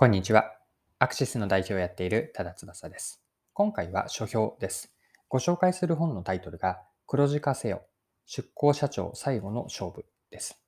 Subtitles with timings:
[0.00, 0.54] こんにちは。
[0.98, 3.22] アクシスの代表をやっている多田翼です。
[3.52, 4.96] 今回は書評です。
[5.28, 7.82] ご紹介する本のタイトルが黒字化せよ。
[8.24, 10.58] 出向社長最後の勝負です。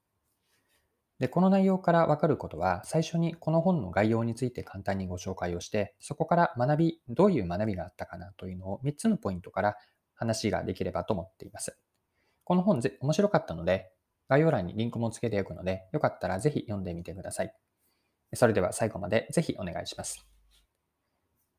[1.18, 9.76] で、この内容からわかることは、最初にこの本の概要について簡単にご紹介をして、そこから学び、どういう学びがあったかなというのを3つのポイントから
[10.12, 11.78] 話ができればと思っています。
[12.44, 13.92] この本ぜ面白かったので、
[14.28, 17.54] 概要欄にリンクもつけておくので、よかったらぜひ読んでみてください。
[18.34, 20.26] それでは最後までぜひお願いします。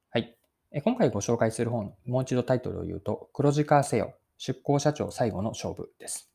[0.09, 0.37] はい。
[0.83, 6.31] 今回ご紹介する本、もう一度タイトルを言うと、黒字化せよ、出向社長最後の勝負です。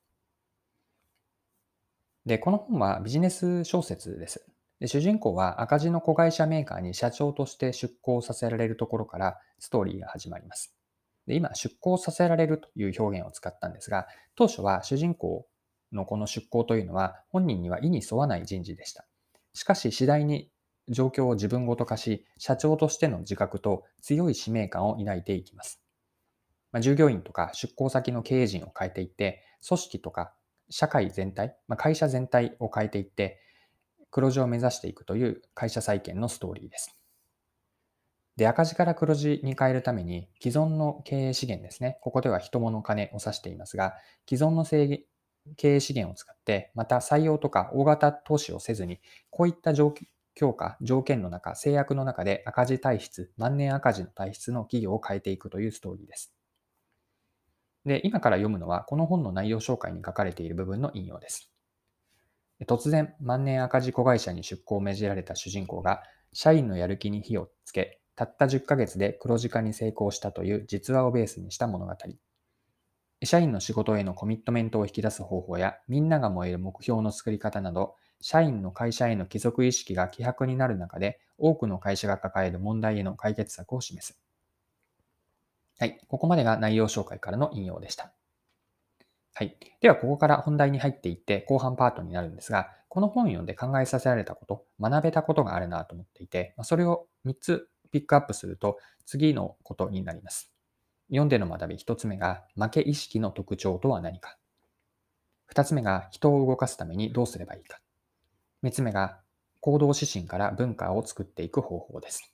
[2.24, 4.46] で、この本はビジネス小説です。
[4.80, 10.72] で主人公は赤字の子会社メーカーに社長として出向させられるところからストーリーが始まります。
[11.26, 15.46] で今、出向させられるという表現を使ったんですが、当初は主人公
[15.92, 19.04] のこの出向というのは本人には意に沿わない人事でした。
[19.58, 20.52] しかし次第に
[20.88, 25.82] 状況を自分ごと化し、社長としての自覚と強い使命感を抱いていきます。
[26.70, 30.32] まあ、従業員とか出向先の経営陣を変えていって、組織とか
[30.70, 33.40] 社会全体、まあ、会社全体を変えていって、
[34.12, 36.96] 黒字を目指していくという会社再建のストーリーです。
[38.36, 41.98] で、赤字から黒字に変えるために、既存の経営資源ですね。
[42.02, 43.96] ここでは人物金を指していますが、
[44.28, 44.64] 既存の
[45.56, 49.94] 経営資源を使って、また採用とか大型投資をせずに、こういった状
[50.36, 56.32] 況下、条件の中、制約の中で赤字体質、万年赤字の体質の企業を変えていくというストーリーです。
[57.84, 61.50] で、今から読むのは、この本の内容紹介に書かれている部分の引用です。
[62.66, 71.94] 突然、万年赤字子会社に出向を命じられた主人公が、社員のやる気に火をつけ、たった10ヶ月で黒字化に成功したという実話をベースにした物語。
[73.24, 84.20] 社員の仕事へのコミットメントを引き出す方法や、みんなが燃える目標の作り方など、社員の会社への帰属意識が希薄になる中で、多くの会社が抱える問題への解決策を示す。
[85.78, 86.00] はい。
[86.08, 88.12] ここまでが内容紹介からの引用でした。
[89.34, 89.56] はい。
[89.80, 100.52] では、ここから本題に入っていって、後半パートになるんですが、この本を読んで考えさせられたこと、学べたことがあるなと思っていて、それを3つピックアップすると、次のことになります。
[101.08, 104.36] 読んでの学び一つ目が負け意識の特徴とは何か。
[105.46, 107.80] 二つ目が人を動かすためにどうすればいいか。
[108.62, 109.20] 三つ目が
[109.60, 112.32] 行動指針から文化を作っていく方法です。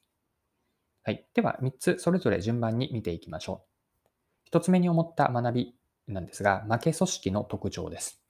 [1.04, 1.26] はい。
[1.34, 4.08] では、三つそれぞれ順番に見ていきましょう。
[4.44, 5.74] 一つ目に思った学び
[6.08, 8.20] なんですが、負け組織の特徴です。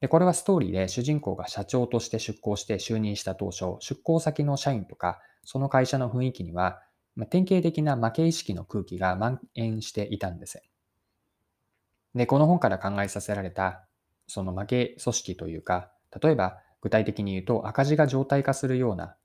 [0.00, 6.82] でこれはストーリーで主人公が社長として出向して就任した当初、出向先の社員とか、その会社の雰囲気には
[7.14, 10.62] まあ、典型的な負け意識の空気が蔓延していたんです。
[12.14, 13.86] で、この本から考えさせられた、
[14.26, 15.92] その負け組織というか、
[16.22, 19.16] 例えば具体的に言うと赤字が常態化するような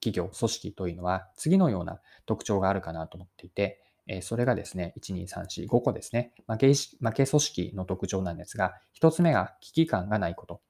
[0.00, 6.32] 企業、組織というのは次のような特徴があるかなと思っていて、えそれがですね、1、2、3、4、5個ですね。
[6.48, 10.62] 負け負け組織の特徴なんですが、1つ目が危機感がないこと。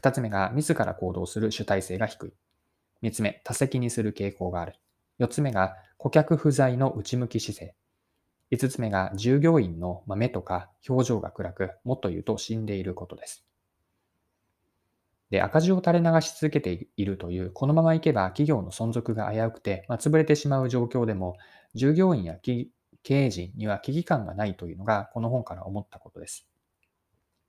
[0.00, 2.32] 2つ目が自ら行動する主体性が低い。
[3.02, 4.74] 3つ目、多責にする傾向がある。
[5.20, 7.74] 4つ目が顧客不在の内向き姿勢。
[8.50, 13.46] 5つ目が従業員の目とか表情が暗く、もっと言うと死んでいることです。
[15.30, 21.38] で、赤字を垂れ流し続けているという、このままいけば企業の存続が危うくて、まあ、潰れてしまう状況でも、
[21.74, 22.68] 従業員や経
[23.08, 26.46] 営陣には危機感がないというのが、この本から思ったことです。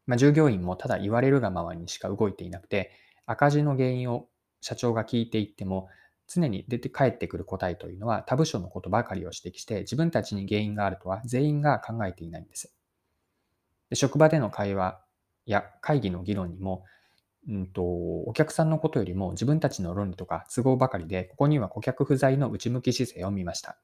[0.05, 2.91] まあ、従業員もただ言われるがままにしか動いていなくて、
[3.25, 4.29] 赤字の原因を
[4.61, 5.89] 社長が聞いていっても、
[6.33, 12.73] 常に出て帰ってくる答えというのは他部署のことばかりを指摘して自分たちに原因があるとは全員が考えていないんです。
[13.89, 14.99] で職場での会話
[15.45, 16.83] や会議の議論にも、
[17.47, 23.77] うんと、お客さんのことよりも自分たちの論理とか都合ばかりで、ここには顧客不在の内向き姿勢を見ました。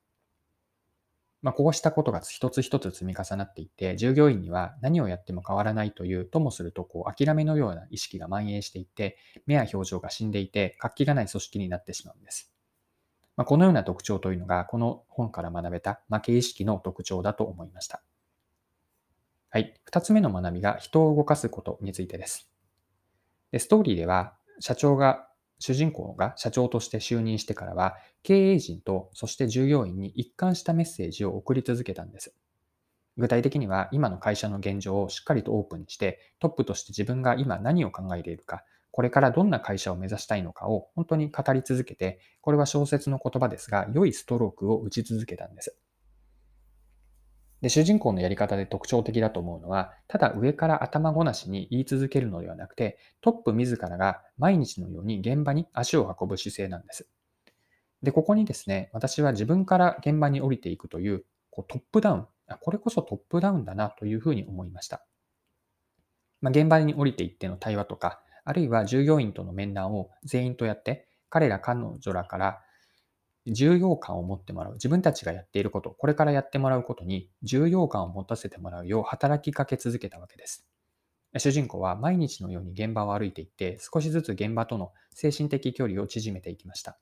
[1.41, 12.51] まあ、こうしたことが一つ一つ積み重なっていて、従業員には何をやっても変わらないという、ともすると、こう、諦めのような意識が蔓延していて、目や表情が死んでいて、活気がない組織になってしまうんです。
[13.37, 18.03] まあ、このような特徴というのが、この本から学べた負け意識の特徴だと思いました。
[19.49, 19.79] はい。
[19.85, 22.51] 二つ目の学びが人を動かすことについてです。
[23.53, 25.28] でストーリーでは、社長が
[25.59, 32.33] 主人公が社長として就任してからは、経営陣とそして従業員に一貫したメッセージを送り続けたんです。
[33.17, 45.77] 具体的には今の会社の現状をしっかりとオープンにして、トップとして自分が今何を考えているか、これからどんな会社を目指したいのかを本当に語り続けて、これは小説の言葉ですが、良いストロークを打ち続けたんです。
[47.61, 57.09] で、主人公のやり方で特徴的だと思うのは、ただ上から頭ごなしに言い続けるのではなくて、トップ自らが毎日のように現場に足を運ぶ姿勢なんです。
[58.01, 62.27] で、ここにですね、私は自分から現場に降りていくという、こうトップダウン、
[62.61, 65.05] これこそトップダウンだなというふうに思いました。
[66.41, 72.61] まあ、現場に降りていっての対話とか、あるいは従業員との面談を全員とやって、彼ら彼女らから
[73.53, 74.73] 重要感を持ってもらう。
[74.73, 80.65] 自分たちがやっていること、これからやってもらうことに重要感を持たせてもらうよう働きかけ続けたわけです。
[81.37, 86.97] 主人公は毎日のように現場を歩いていって、少しずつ現場との精神的距離を縮めていきました。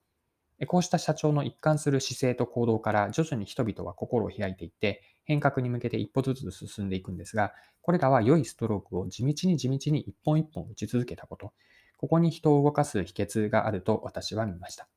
[0.65, 11.53] こうした社長の一貫する姿勢と行動から徐々に人々は心を開いていって変革に向けて一歩ずつ進んでいくんですが、これらは良いストロークを地道に地道に一本一本打ち続けたこと、
[11.97, 14.89] ここに人を動かす秘訣があると私は見ました。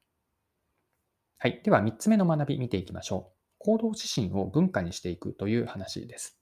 [1.42, 1.62] はい。
[1.64, 3.36] では3つ目の学び見ていきましょう。
[3.56, 6.38] 行動指針を文化にしていくという話です。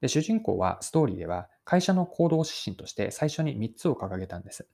[0.00, 4.68] で主人公はストーリーでは会社の行動指針として最初に3つを掲げたんです。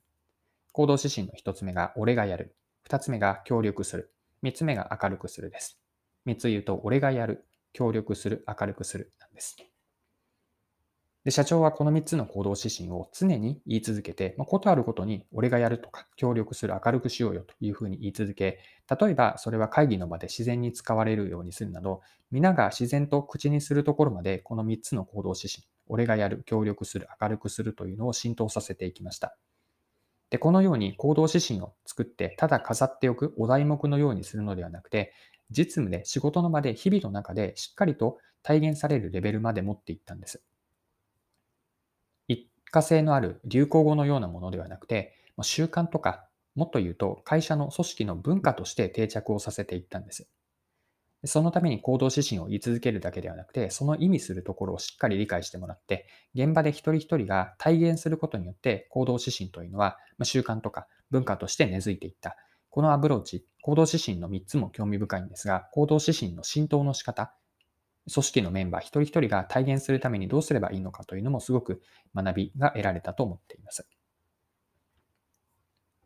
[0.73, 2.55] 行動指針の1つ目が俺がやる。
[2.87, 4.13] 2つ目が協力する。
[4.43, 5.81] 3つ目が明るくするです。
[6.27, 9.57] 3つ言うと、俺がやる、協力する、明るくするなんです。
[11.25, 18.59] で社長はこの3つの行動指針を常に言い続けて、まあ、ことあるごとに俺がやるとか協力する、明るくしようよというふうに言い続け、
[18.89, 22.01] 例えばそれは会議の場で自然に使われるようにするなど、
[22.31, 29.37] 皆が自然と口にするところまでこの3つの行動指針、俺がやる、協力する、明るくするというのを浸透させていきました。
[30.31, 35.13] で、このように行動指針を作って、ただ飾っておくお題目のようにするのではなくて、
[35.51, 40.43] 実務で仕事の場で日々の中でしっかりと体現されるレベルまで持っていったんです。
[42.71, 45.13] 一過性のある流行語のようなものではなくて、
[45.43, 50.29] 習慣とか、もっと言うと会社の組織の文化として定着をさせていったんです。
[51.25, 56.07] そのために行動指針を言い続けるだけではなくて、その意味するところをしっかり理解してもらって、
[56.37, 62.37] 現場で一人一人が体現することによって行動指針というのは習慣とか文化として根付いていった。
[62.69, 67.35] このアプローチ、行動指針の3つも興味深いんですが、行動指針の浸透の仕方、
[68.13, 71.83] 組織のメンバー一人一人が体現するためにどうすればいいのかというのもすごく
[72.15, 73.87] 学びが得られたと思っています。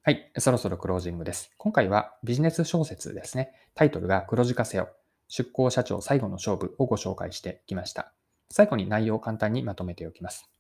[0.02, 1.50] はい、そろそろクロージングです。
[1.56, 3.52] 今回はビジネス小説ですね。
[3.74, 4.90] タイトルが黒字化せよ。
[5.28, 8.12] 出向社長最後の勝負をご紹介してきました。
[8.50, 10.50] 最後に内容を簡単にまとめておきます。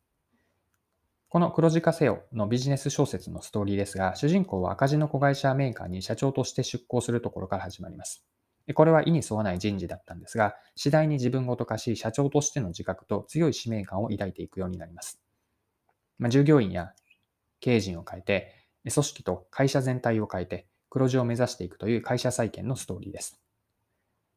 [1.28, 8.24] この黒字化せよのビジネス小説のストーリーですが、主人公は赤字の子会社メーカーに社長として出向するところから始まります。
[8.72, 15.20] これは意に沿わない人事だったんですが、次第に自分ごと化し、社長としての自覚と強い使命感を抱いていくようになります。
[16.18, 16.94] まあ、従業員や
[17.60, 18.54] 経営陣を変えて、
[18.90, 23.40] 組織と会社全体を変えて、黒字を目指していくという会社再建のストーリーです。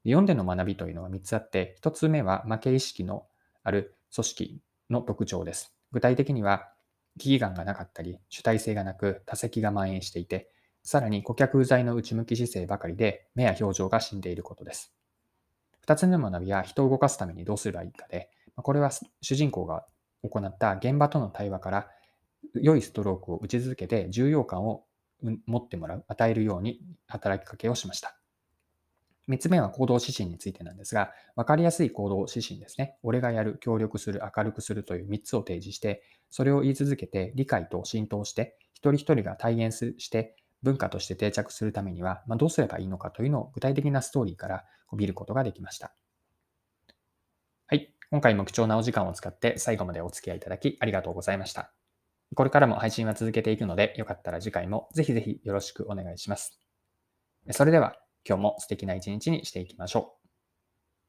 [0.04, 3.28] 読んでの学びというのは3つあって、1つ目は負け意識の
[3.64, 5.76] ある組織の特徴です。
[5.92, 6.72] 具体的には、
[7.20, 10.50] 危機感がなかったり、主体性がなく、多席が蔓延していて、
[10.88, 14.94] さらに顧客不在の内向き姿勢ばかりで、目や表情が死んでいることです。
[15.86, 18.90] 2つ目の学びは、人を動かすためにどうすればいいかで、これは
[19.22, 19.86] 主人公が
[20.24, 21.88] 行った現場との対話から、
[22.54, 24.86] 良いストロークを打ち続けて重要感を
[25.46, 28.18] 持ってもらう、与えるように働きかけをしました。
[29.28, 32.96] 3つ目は行動指針についてなんですが、分かりやすい行動指針ですね。
[33.04, 45.94] 俺がやる、協力する、明るくするという3つを提示して、それを言い続けて理解と浸透して、一人一人が体現して文化として定着するためには、まあ、どうすればいいのかというのを具体的なストーリーから見ることができました。
[47.68, 47.94] はい。
[48.10, 51.74] 今回も貴重なお時間を使って最後までお付き合いいただきありがとうございました。
[52.36, 56.60] これからも配信は続けていくので、よかったら次回もぜひぜひよろしくお願いします。
[57.52, 57.96] それでは、
[58.28, 60.17] 今日も素敵な一日にしていきましょう。